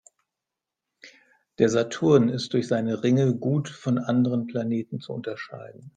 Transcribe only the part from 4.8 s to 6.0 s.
zu unterscheiden.